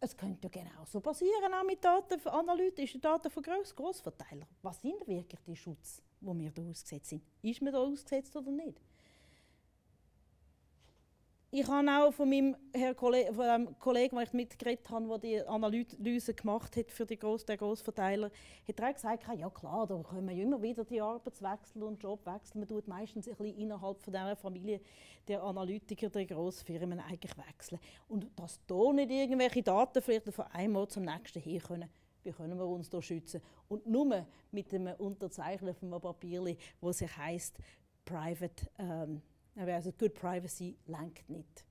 es 0.00 0.16
könnte 0.16 0.48
ja 0.48 0.62
genauso 0.62 1.00
passieren, 1.00 1.52
auch 1.52 1.64
mit 1.64 1.84
Daten, 1.84 2.20
analytischen 2.28 3.00
Daten 3.00 3.30
von 3.30 3.42
Gross 3.42 3.74
Grossverteilern. 3.74 4.46
Was 4.62 4.80
sind 4.80 5.06
wirklich 5.08 5.40
die 5.44 5.56
Schutz, 5.56 6.02
wo 6.20 6.32
wir 6.38 6.52
da 6.52 6.62
ausgesetzt 6.62 7.10
sind? 7.10 7.22
Ist 7.42 7.60
man 7.60 7.72
da 7.72 7.80
ausgesetzt 7.80 8.34
oder 8.36 8.50
nicht? 8.50 8.80
Ich 11.56 11.68
habe 11.68 11.88
auch 11.88 12.12
von 12.12 12.28
meinem 12.28 12.56
Herr 12.72 12.96
Kollegen, 12.96 13.32
von 13.32 13.44
dem 13.46 13.78
Kollegen, 13.78 14.16
den 14.16 14.24
ich 14.24 14.32
mitgeredet 14.32 14.90
habe, 14.90 15.06
der 15.06 15.18
die 15.18 15.40
Analyse 15.46 16.34
gemacht 16.34 16.76
hat 16.76 16.90
für 16.90 17.06
die 17.06 17.16
Gross, 17.16 17.44
den 17.44 17.56
Grossverteiler, 17.56 18.32
hat 18.66 18.80
er 18.80 18.92
gesagt, 18.92 19.22
ja 19.38 19.48
klar, 19.50 19.86
da 19.86 20.02
können 20.02 20.28
wir 20.28 20.34
immer 20.36 20.60
wieder 20.60 20.84
die 20.84 21.00
Arbeitswechsel 21.00 21.84
und 21.84 22.02
Jobwechsel. 22.02 22.58
Man 22.58 22.66
tut 22.66 22.88
meistens 22.88 23.28
ein 23.28 23.36
bisschen 23.36 23.56
innerhalb 23.56 24.02
von 24.02 24.12
dieser 24.12 24.34
Familie 24.34 24.80
der 25.28 25.44
Analytiker 25.44 26.10
der 26.10 26.26
Grossfirmen 26.26 26.98
eigentlich 26.98 27.36
wechseln. 27.38 27.78
Und 28.08 28.26
dass 28.34 28.58
da 28.66 28.92
nicht 28.92 29.12
irgendwelche 29.12 29.62
Daten 29.62 30.02
vielleicht 30.02 30.34
von 30.34 30.46
einem 30.46 30.74
Ort 30.74 30.90
zum 30.90 31.04
nächsten 31.04 31.40
her 31.40 31.60
können, 31.60 31.88
wie 32.24 32.32
können 32.32 32.58
wir 32.58 32.66
uns 32.66 32.90
da 32.90 33.00
schützen? 33.00 33.40
Und 33.68 33.86
nur 33.86 34.26
mit 34.50 34.74
einem 34.74 34.96
Unterzeichnen 34.96 35.72
von 35.72 35.92
einem 35.92 36.00
Papier, 36.00 36.56
wo 36.80 36.90
sich 36.90 37.16
heißt 37.16 37.58
Private 38.04 38.66
ähm, 38.80 39.22
also 39.56 39.92
Good 39.92 40.14
Privacy 40.14 40.76
lenkt 40.86 41.28
nicht. 41.30 41.64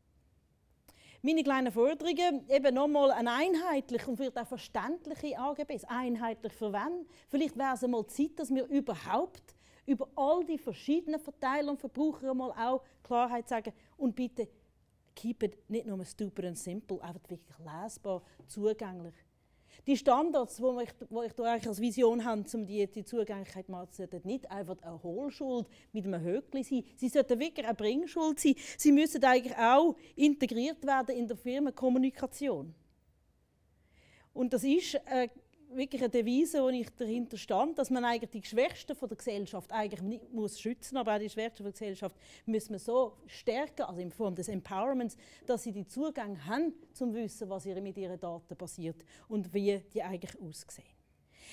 Meine 1.21 1.43
kleinen 1.43 1.71
Forderungen, 1.71 2.49
eben 2.49 2.75
nochmal 2.75 3.11
eine 3.11 3.31
einheitliche 3.31 4.09
und 4.09 4.17
vielleicht 4.17 4.37
auch 4.37 4.47
verständliche 4.47 5.39
AGBs. 5.39 5.85
Einheitlich 5.85 6.51
für 6.51 6.73
wen? 6.73 7.07
Vielleicht 7.29 7.57
wäre 7.57 7.75
es 7.75 7.83
einmal 7.83 8.05
Zeit, 8.07 8.37
dass 8.37 8.53
wir 8.53 8.65
überhaupt 8.65 9.55
über 9.85 10.09
all 10.15 10.43
die 10.43 10.57
verschiedenen 10.57 11.19
Verteiler 11.19 11.71
und 11.71 11.79
Verbraucher 11.79 12.31
einmal 12.31 12.51
auch 12.51 12.83
Klarheit 13.03 13.47
sagen 13.47 13.73
und 13.97 14.15
bitte 14.15 14.49
keep 15.15 15.43
it 15.43 15.69
nicht 15.69 15.85
nur 15.85 16.03
stupid 16.03 16.45
and 16.45 16.57
simple, 16.57 17.01
einfach 17.01 17.29
wirklich 17.29 17.59
lesbar, 17.59 18.21
zugänglich. 18.47 19.15
Die 19.85 19.97
Standards, 19.97 20.57
die 20.57 20.83
ich, 20.83 20.89
wo 21.09 21.23
ich 21.23 21.33
da 21.33 21.43
eigentlich 21.43 21.67
als 21.67 21.81
Vision 21.81 22.23
habe, 22.23 22.43
um 22.53 22.65
die, 22.65 22.87
die 22.87 23.03
Zugänglichkeit 23.03 23.65
zu 23.65 23.71
machen, 23.71 23.89
sollten 23.91 24.21
nicht 24.25 24.49
einfach 24.49 24.81
eine 24.81 25.01
Hohlschuld 25.03 25.67
mit 25.91 26.05
einem 26.05 26.23
Höckli 26.23 26.63
sein. 26.63 26.83
Sie 26.95 27.09
sollten 27.09 27.39
wirklich 27.39 27.65
eine 27.65 27.75
Bringschuld 27.75 28.39
sein. 28.39 28.55
Sie 28.77 28.91
müssen 28.91 29.23
eigentlich 29.23 29.57
auch 29.57 29.95
integriert 30.15 30.85
werden 30.85 31.15
in 31.15 31.27
der 31.27 31.37
Firmenkommunikation. 31.37 32.73
Und 34.33 34.53
das 34.53 34.63
ist 34.63 34.95
äh, 35.05 35.27
wirklich 35.75 36.01
eine 36.01 36.09
Devise, 36.09 36.61
wo 36.61 36.69
ich 36.69 36.89
dahinter 36.95 37.37
stand, 37.37 37.77
dass 37.77 37.89
man 37.89 38.05
eigentlich 38.05 38.29
die 38.31 38.43
Schwächsten 38.43 38.95
von 38.95 39.09
der 39.09 39.17
Gesellschaft 39.17 39.71
eigentlich 39.71 40.01
nicht 40.01 40.31
muss 40.31 40.59
schützen, 40.59 40.97
aber 40.97 41.15
auch 41.15 41.19
die 41.19 41.29
Schwächsten 41.29 41.57
von 41.57 41.65
der 41.65 41.73
Gesellschaft 41.73 42.15
müssen 42.45 42.73
wir 42.73 42.79
so 42.79 43.17
stärken, 43.27 43.83
also 43.83 44.01
in 44.01 44.11
Form 44.11 44.35
des 44.35 44.47
Empowerments, 44.47 45.17
dass 45.45 45.63
sie 45.63 45.71
die 45.71 45.87
Zugang 45.87 46.45
haben, 46.45 46.73
zum 46.93 47.13
wissen, 47.13 47.49
was 47.49 47.65
mit 47.65 47.97
ihren 47.97 48.19
Daten 48.19 48.55
passiert 48.55 49.03
und 49.27 49.53
wie 49.53 49.79
die 49.93 50.01
eigentlich 50.01 50.39
aussehen. 50.41 50.85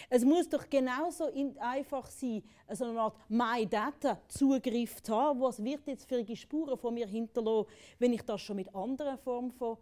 Es 0.09 0.25
muss 0.25 0.49
doch 0.49 0.69
genauso 0.69 1.25
einfach 1.59 2.07
sein, 2.07 2.43
so 2.73 2.85
eine 2.85 3.01
Art 3.01 3.17
My 3.29 3.67
Data 3.67 4.21
Zugriff 4.29 5.03
zu 5.03 5.15
haben. 5.15 5.41
Was 5.41 5.63
wird 5.63 5.87
jetzt 5.87 6.09
für 6.09 6.25
Spuren 6.37 6.79
von 6.79 6.95
mir 6.95 7.07
hinterlassen, 7.07 7.69
wenn 7.99 8.13
ich 8.13 8.23
das 8.23 8.41
schon 8.41 8.57
mit 8.57 8.75
anderen 8.75 9.19
Formen 9.19 9.53
von 9.53 9.77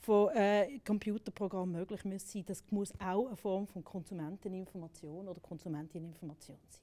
von 0.00 0.28
äh, 0.34 0.78
Computerprogrammen 0.84 1.72
möglich 1.72 2.04
muss 2.04 2.30
sein. 2.30 2.44
Das 2.46 2.62
muss 2.70 2.92
auch 3.00 3.26
eine 3.26 3.36
Form 3.36 3.66
von 3.66 3.82
Konsumenteninformation 3.82 5.28
oder 5.28 5.40
Konsumentinformation 5.40 6.58
sein. 6.68 6.82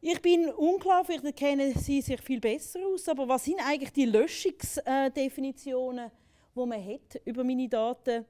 Ich 0.00 0.20
bin 0.20 0.50
unklar, 0.50 1.04
vielleicht 1.04 1.36
kennen 1.36 1.72
Sie 1.74 2.00
sich 2.00 2.20
viel 2.20 2.40
besser 2.40 2.80
aus, 2.86 3.08
aber 3.08 3.26
was 3.26 3.44
sind 3.44 3.58
eigentlich 3.66 3.92
die 3.92 4.04
Löschungsdefinitionen, 4.04 6.10
die 6.54 6.66
man 6.66 6.84
hat 6.84 7.20
über 7.24 7.42
meine 7.42 7.68
Daten? 7.68 8.24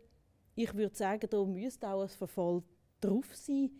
Ich 0.55 0.73
würde 0.75 0.95
sagen, 0.95 1.29
da 1.29 1.45
müsste 1.45 1.89
auch 1.89 2.03
ein 2.03 2.09
Verfall 2.09 2.63
drauf 3.01 3.35
sein. 3.35 3.71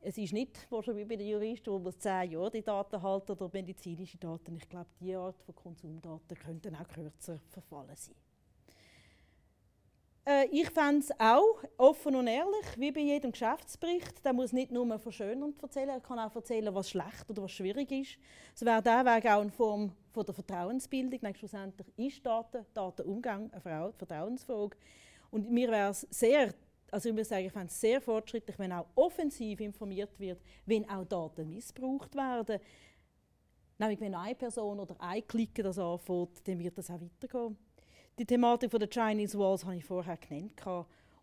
Es 0.00 0.16
ist 0.16 0.32
nicht 0.32 0.68
wie 0.70 1.04
bei 1.04 1.16
den 1.16 1.26
Juristen, 1.26 1.72
wo 1.72 1.78
man 1.80 1.98
zehn 1.98 2.30
Jahre 2.30 2.52
die 2.52 2.62
Daten 2.62 3.02
halten 3.02 3.32
oder 3.32 3.50
medizinische 3.52 4.16
Daten. 4.16 4.56
Ich 4.56 4.68
glaube, 4.68 4.90
diese 5.00 5.18
Art 5.18 5.42
von 5.42 5.56
Konsumdaten 5.56 6.38
könnten 6.38 6.76
auch 6.76 6.86
kürzer 6.86 7.40
verfallen 7.48 7.96
sein. 7.96 8.14
Äh, 10.28 10.46
ich 10.52 10.68
fände 10.68 10.98
es 10.98 11.10
auch 11.18 11.62
offen 11.78 12.14
und 12.14 12.26
ehrlich, 12.26 12.66
wie 12.76 12.92
bei 12.92 13.00
jedem 13.00 13.32
Geschäftsbericht. 13.32 14.22
Der 14.22 14.34
muss 14.34 14.52
nicht 14.52 14.70
nur 14.70 14.98
verschönernd 14.98 15.62
erzählen, 15.62 15.88
er 15.88 16.00
kann 16.00 16.18
auch 16.18 16.34
erzählen, 16.36 16.74
was 16.74 16.90
schlecht 16.90 17.30
oder 17.30 17.44
was 17.44 17.52
schwierig 17.52 17.90
ist. 17.90 18.18
Es 18.54 18.62
wäre 18.62 18.82
der 18.82 19.00
auch 19.00 19.40
eine 19.40 19.50
Form 19.50 19.92
von 20.12 20.26
der 20.26 20.34
Vertrauensbildung. 20.34 21.18
Denke, 21.18 21.38
schlussendlich 21.38 21.88
ist 21.96 22.26
Daten, 22.26 22.66
Datenumgang 22.74 23.50
eine 23.50 23.92
Vertrauensfrage. 23.96 24.76
Und 25.30 25.50
mir 25.50 25.70
wäre 25.70 25.90
es 25.90 26.02
sehr, 26.10 26.52
also 26.90 27.08
ich 27.08 27.14
muss 27.14 27.28
sagen, 27.30 27.46
ich 27.46 27.52
fände 27.52 27.68
es 27.68 27.80
sehr 27.80 28.00
fortschrittlich, 28.02 28.58
wenn 28.58 28.72
auch 28.72 28.86
offensiv 28.96 29.60
informiert 29.60 30.20
wird, 30.20 30.42
wenn 30.66 30.88
auch 30.90 31.06
Daten 31.06 31.48
missbraucht 31.48 32.14
werden. 32.14 32.60
Nämlich 33.78 34.00
wenn 34.00 34.14
eine 34.14 34.34
Person 34.34 34.78
oder 34.78 34.94
ein 34.98 35.26
Klicker 35.26 35.62
das 35.62 35.78
anfängt, 35.78 36.46
dann 36.46 36.58
wird 36.58 36.76
das 36.76 36.90
auch 36.90 37.00
weitergehen. 37.00 37.56
Die 38.18 38.26
Thematik 38.26 38.72
der 38.72 38.88
Chinese 38.88 39.38
Walls 39.38 39.64
habe 39.64 39.76
ich 39.76 39.84
vorher 39.84 40.16
genannt. 40.16 40.60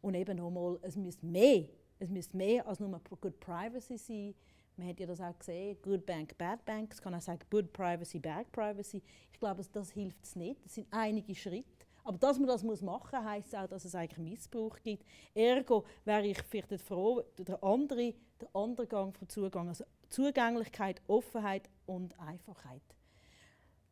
Und 0.01 0.15
eben 0.15 0.37
nochmal, 0.37 0.79
es 0.81 0.95
müsste 0.95 1.25
mehr, 1.25 1.65
es 1.99 2.09
müsste 2.09 2.37
mehr 2.37 2.65
als 2.65 2.79
nur 2.79 3.01
Good 3.19 3.37
Privacy 3.41 3.97
sein. 3.97 4.33
Man 4.77 4.87
hat 4.87 5.01
ja 5.01 5.05
das 5.05 5.19
auch 5.19 5.37
gesehen, 5.37 5.77
Good 5.81 6.05
Bank, 6.05 6.37
Bad 6.37 6.63
Bank. 6.63 6.93
Es 6.93 7.01
kann 7.01 7.13
auch 7.13 7.19
sagen, 7.19 7.41
Good 7.49 7.73
Privacy, 7.73 8.19
Bad 8.19 8.49
Privacy. 8.49 9.03
Ich 9.33 9.39
glaube, 9.39 9.61
das 9.73 9.91
hilft 9.91 10.23
es 10.23 10.37
nicht. 10.37 10.63
Das 10.63 10.75
sind 10.75 10.87
einige 10.89 11.35
Schritte. 11.35 11.67
Aber 12.05 12.17
dass 12.17 12.39
man 12.39 12.47
das 12.47 12.63
muss 12.63 12.81
machen 12.81 13.19
muss, 13.19 13.29
heisst 13.29 13.53
auch, 13.57 13.67
dass 13.67 13.83
es 13.83 13.93
eigentlich 13.93 14.19
Missbrauch 14.19 14.77
gibt. 14.81 15.03
Ergo 15.33 15.83
wäre 16.05 16.25
ich 16.25 16.41
vielleicht 16.43 16.79
froh, 16.79 17.23
der 17.37 17.61
andere, 17.61 18.13
der 18.39 18.55
andere 18.55 18.87
Gang 18.87 19.13
von 19.13 19.27
Zugang, 19.27 19.67
also 19.67 19.83
Zugänglichkeit, 20.07 21.01
Offenheit 21.07 21.69
und 21.87 22.17
Einfachheit. 22.21 22.94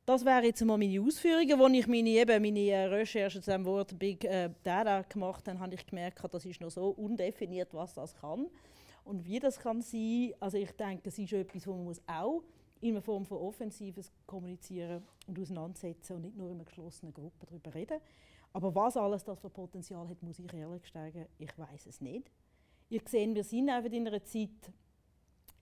Das 0.05 0.25
wären 0.25 0.43
jetzt 0.43 0.62
mal 0.65 0.77
meine 0.77 1.00
Ausführungen. 1.00 1.62
Als 1.62 1.74
ich 1.74 1.88
meine, 1.88 2.10
eben 2.10 2.41
meine 2.41 2.60
äh, 2.60 2.86
Recherche 2.88 3.41
zu 3.41 3.50
dem 3.50 3.63
Wort 3.63 3.98
Big 3.98 4.25
äh, 4.25 4.50
Data 4.62 5.01
gemacht 5.03 5.48
habe, 5.48 5.60
habe 5.60 5.75
ich 5.75 5.86
gemerkt, 5.86 6.22
das 6.29 6.43
ist 6.43 6.60
noch 6.60 6.72
so 6.72 6.89
undefiniert, 6.89 7.74
was 7.74 7.93
das 7.93 8.13
kann 8.13 8.48
und 9.05 9.24
wie 9.24 9.39
das 9.39 9.57
kann 9.57 9.81
sein. 9.81 10.33
Also 10.41 10.57
ich 10.57 10.72
denke, 10.72 11.07
es 11.07 11.17
ist 11.17 11.31
etwas, 11.31 11.65
wo 11.67 11.72
man 11.75 11.86
muss 11.86 12.01
auch 12.05 12.43
in 12.81 12.89
einer 12.91 13.01
Form 13.01 13.25
von 13.25 13.38
Offensives 13.38 14.12
kommunizieren 14.25 15.03
und 15.25 15.39
auseinandersetzen 15.39 16.17
und 16.17 16.24
nicht 16.24 16.36
nur 16.36 16.50
in 16.50 16.55
einer 16.55 16.65
geschlossenen 16.65 17.13
Gruppe 17.13 17.45
darüber 17.45 17.74
reden. 17.74 18.01
Aber 18.51 18.75
was 18.75 18.98
alles 18.98 19.24
das 19.24 19.39
für 19.39 19.50
Potenzial 19.50 20.05
hat, 20.10 20.22
muss 20.22 20.38
ich 20.38 20.53
ehrlich 20.53 20.83
sagen, 20.91 21.27
ich 21.39 21.57
weiß 21.57 21.86
es 21.86 22.01
nicht. 22.01 22.29
Ihr 22.89 23.01
seht, 23.07 23.33
wir 23.33 23.43
sind 23.45 23.69
einfach 23.69 23.89
in 23.89 24.05
einer 24.05 24.22
Zeit 24.25 24.50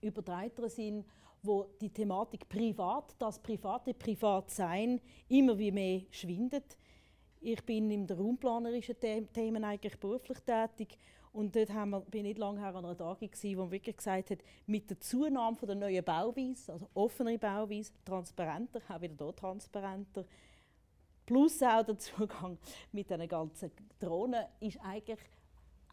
übertreiterer 0.00 0.68
Sinn 0.68 1.04
wo 1.42 1.66
die 1.80 1.90
Thematik 1.90 2.48
Privat, 2.48 3.14
das 3.18 3.38
private 3.40 3.94
Privatsein 3.94 5.00
immer 5.28 5.58
wie 5.58 5.72
mehr 5.72 6.02
schwindet. 6.10 6.78
Ich 7.40 7.64
bin 7.64 7.90
in 7.90 8.06
der 8.06 8.16
raumplanerischen 8.16 8.96
Themen 9.32 9.64
eigentlich 9.64 9.98
beruflich 9.98 10.38
tätig 10.40 10.96
und 11.32 11.56
dort 11.56 11.72
haben 11.72 11.90
wir, 11.90 12.00
bin 12.00 12.20
ich 12.20 12.34
nicht 12.34 12.38
lange 12.38 12.60
her 12.60 12.74
an 12.74 12.84
einer 12.84 12.96
Tagung 12.96 13.30
gewesen, 13.30 13.56
wo 13.56 13.62
man 13.62 13.72
wirklich 13.72 13.96
gesagt 13.96 14.30
hat, 14.30 14.38
mit 14.66 14.88
der 14.90 15.00
Zunahme 15.00 15.56
der 15.62 15.74
neuen 15.74 16.04
Bauweise, 16.04 16.72
also 16.72 16.88
offener 16.94 17.36
Bauweise, 17.38 17.92
transparenter, 18.04 18.80
auch 18.88 19.00
wieder 19.00 19.14
dort 19.14 19.38
transparenter, 19.38 20.24
plus 21.24 21.62
auch 21.62 21.82
der 21.84 21.98
Zugang 21.98 22.58
mit 22.92 23.10
den 23.10 23.26
ganzen 23.26 23.72
Drohnen, 23.98 24.44
ist 24.60 24.78
eigentlich 24.82 25.20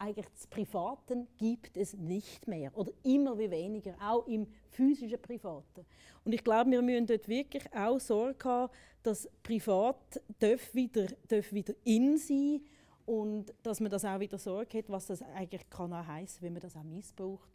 eigentlich 0.00 0.26
das 0.34 0.46
Privaten 0.46 1.28
gibt 1.36 1.76
es 1.76 1.94
nicht 1.94 2.48
mehr 2.48 2.76
oder 2.76 2.90
immer 3.02 3.38
wie 3.38 3.50
weniger, 3.50 3.94
auch 4.00 4.26
im 4.26 4.46
physischen 4.70 5.20
Privaten. 5.20 5.84
Und 6.24 6.32
ich 6.32 6.42
glaube, 6.42 6.70
wir 6.70 6.80
müssen 6.80 7.06
dort 7.06 7.28
wirklich 7.28 7.64
auch 7.74 8.00
Sorge 8.00 8.48
haben, 8.48 8.72
dass 9.02 9.28
Privat 9.42 10.20
darf 10.38 10.74
wieder, 10.74 11.06
darf 11.28 11.52
wieder 11.52 11.74
in 11.84 12.16
sein 12.16 12.62
und 13.04 13.52
dass 13.62 13.80
man 13.80 13.90
das 13.90 14.04
auch 14.04 14.20
wieder 14.20 14.38
Sorge 14.38 14.78
hat, 14.78 14.88
was 14.88 15.06
das 15.06 15.22
eigentlich 15.22 15.68
kann 15.68 15.92
auch 15.92 16.06
heissen, 16.06 16.42
wenn 16.42 16.54
man 16.54 16.62
das 16.62 16.76
auch 16.76 16.82
missbraucht. 16.82 17.50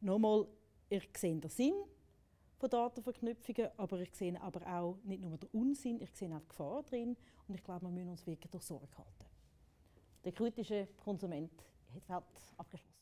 Nochmal, 0.00 0.46
ich 0.90 1.08
sehe 1.16 1.36
den 1.36 1.50
Sinn 1.50 1.74
von 2.58 2.68
Datenverknüpfungen, 2.68 3.68
aber 3.76 4.00
ich 4.00 4.14
sehe 4.14 4.40
aber 4.42 4.60
auch 4.66 4.98
nicht 5.04 5.22
nur 5.22 5.38
den 5.38 5.48
Unsinn, 5.52 6.00
ich 6.02 6.10
sehe 6.12 6.28
auch 6.34 6.40
die 6.40 6.48
Gefahr 6.48 6.82
drin 6.82 7.16
und 7.46 7.54
ich 7.54 7.64
glaube, 7.64 7.86
wir 7.86 7.90
müssen 7.90 8.10
uns 8.10 8.26
wirklich 8.26 8.50
durch 8.50 8.64
Sorge 8.64 8.88
halten. 8.96 9.24
Der 10.24 10.32
kritische 10.32 10.88
Konsument 11.02 11.52
helt 11.92 12.04
felt 12.06 12.24
avkring. 12.58 12.97